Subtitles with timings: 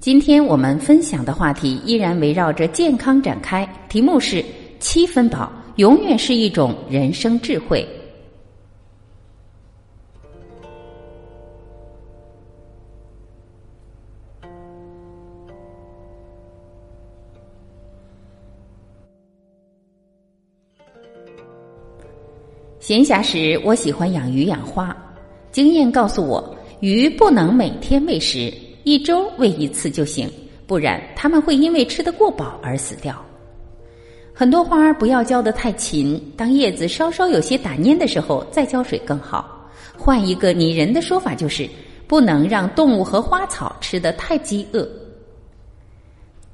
[0.00, 4.44] 今天我们分享的话题依然围绕着健康展开，题目是
[4.78, 7.84] “七分饱永远是一种人生智慧”。
[22.78, 24.96] 闲暇时，我喜欢养鱼养花。
[25.50, 28.54] 经验告诉我，鱼不能每天喂食，
[28.88, 30.26] 一周喂一次就行，
[30.66, 33.22] 不然它们会因为吃得过饱而死掉。
[34.32, 39.70] 很多花儿不要浇得太勤，当叶子稍稍有些打蔫的时候再浇水更好。
[39.94, 41.68] 换一个拟人的说法就是，
[42.06, 44.88] 不能让动物和花草吃得太饥饿。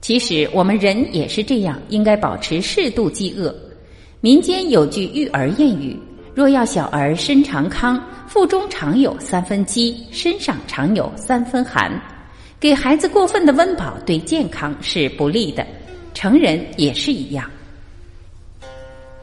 [0.00, 3.52] 其实我们人也是这样，应该保持适度饥饿。
[4.20, 5.98] 民间有句育儿谚语。
[6.32, 11.90] 若要小儿身常康，腹中常有三分饥，身上常有三分寒。
[12.60, 15.66] 给孩子过分的温饱对健康是不利的，
[16.12, 17.50] 成人也是一样。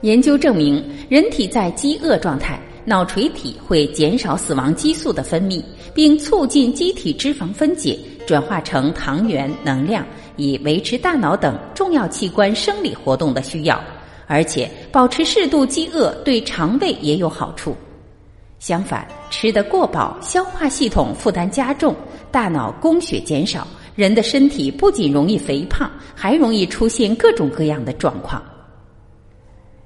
[0.01, 5.63] 研究证明，人体在饥饿状态，脑垂体会减少死亡激素的分泌，
[5.93, 10.03] 并促进机体脂肪分解，转化成糖原能量，
[10.35, 13.79] 以维持大脑等重要器官生理活动的需要。
[14.25, 17.77] 而且保持适度饥饿对肠胃也有好处。
[18.59, 21.95] 相反，吃得过饱，消化系统负担加重，
[22.31, 28.43] 大脑供血减少，人的身体不仅容易肥胖，还容易出现各种各样的状况。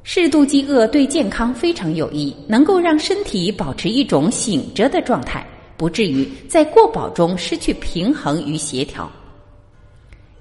[0.04, 5.46] 适度饥饿对健康非常有益，能够让身体保持一种醒着的状态，
[5.78, 9.10] 不至于在过饱中失去平衡与协调。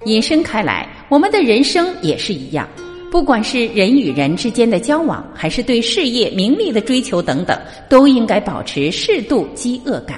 [0.05, 2.67] 引申开来，我们的人生也是一样。
[3.11, 10.17] 不管是人与人之间的交往，还是对事业名利的追求等等，都应该保持适度饥饿感。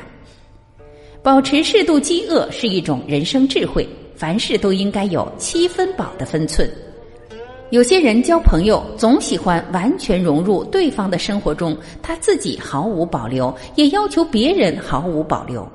[1.23, 6.69] 保持适度饥饿是一种人生智慧，凡事都应该有七分饱的分寸。
[7.71, 15.67] 有些人交朋友总喜欢完全融入对方的生活中，他自己毫无保留，也要求别人毫无保留。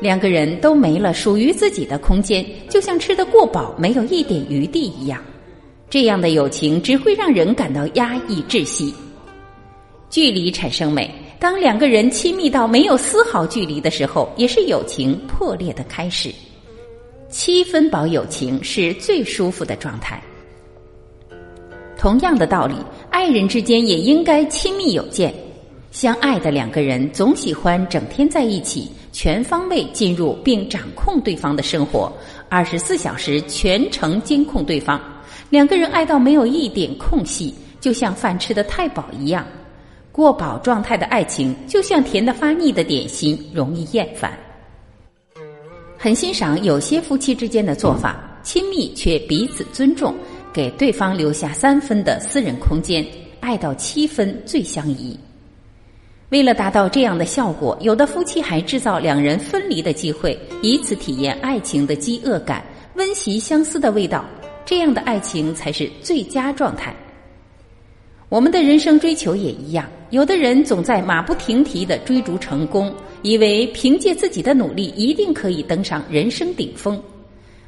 [0.00, 5.22] 两个人都没了属于自己的空间，就像吃得过饱，没有一点余地一样。
[5.88, 8.94] 这样的友情只会让人感到压抑窒息。
[10.10, 16.32] 距离产生美，当两个人亲密到没有丝毫距离的时候，也是友情破裂的开始。
[17.28, 20.22] 七分饱友情是最舒服的状态。
[21.98, 22.74] 同样的道理，
[23.10, 25.32] 爱人之间也应该亲密有间。
[25.90, 32.12] 相爱的两个人总喜欢整天在一起，全方位进入并掌控对方的生活，
[32.48, 35.00] 二十四小时全程监控对方。
[35.50, 39.46] 两个人爱到没有一点空隙，就像饭吃的太饱一样。
[40.12, 44.32] 过饱状态的爱情，就像甜的发腻的点心，容易厌烦。
[45.98, 50.14] 很欣赏有些夫妻之间的做法，亲密却彼此尊重，
[50.52, 53.06] 给对方留下三分的私人空间，
[53.40, 55.18] 爱到七分最相宜。
[56.30, 62.64] 为了达到这样的效果，有的夫妻还制造两人分离的机会，以此体验爱情的饥饿感，
[62.94, 64.24] 温习相思的味道。
[64.66, 66.94] 这样的爱情才是最佳状态。
[68.28, 77.00] 我们的人生追求也一样，有的人总在马不停蹄的追逐成功，以为凭借自己的努力一定可以登上人生顶峰。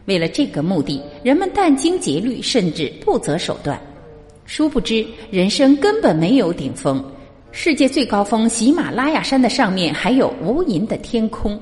[0.06, 3.80] 为了这个目的，人们殚精竭虑，甚至不择手段。
[4.46, 7.04] 殊不知，人生根本没有顶峰。
[7.52, 11.60] 世界最高峰喜马拉雅山的上面还有无垠的天空。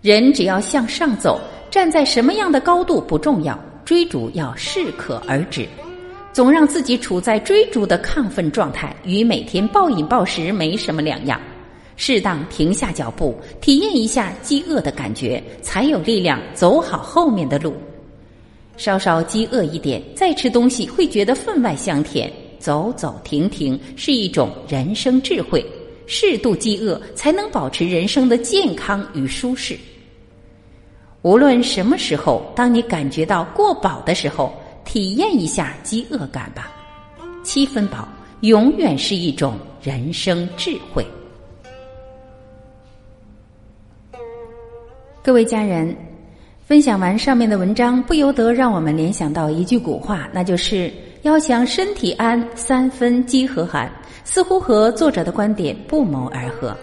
[0.00, 3.56] 人只要向上走，站在什么样的高度不重要。
[3.84, 5.66] 追逐要适可而止，
[6.32, 11.40] 总让自己处在追逐的亢奋状态，与每天暴饮暴食没什么两样。
[11.96, 17.74] 适当停下脚步，体验一下饥饿的感觉，才有力量走好后面的路。
[18.76, 22.32] 稍稍饥饿一点，再吃东西会觉得分外香甜。
[22.58, 25.64] 走走停停是一种人生智慧，
[26.06, 29.76] 适度饥饿才能保持人生的健康与舒适。
[31.22, 34.52] 无论什么时候当你感觉到过饱的时候
[34.84, 36.70] 体验一下饥饿感吧。
[37.44, 38.08] 七分饱
[38.40, 41.06] 永远是一种人生智慧。
[45.22, 45.96] 各位家人
[46.66, 50.92] 分享完上面的文章不由得让我们联想到一句古话那就是
[51.22, 53.90] 要想身体安三分饥和寒
[54.24, 56.76] 似乎和作者的观点不谋而合。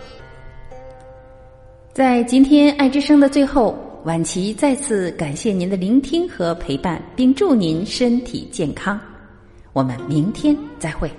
[1.92, 8.98] 在今天爱之声的最后晚琪再次感谢您的聆听和陪伴，并祝您身体健康，
[9.74, 11.12] 我们明天再会。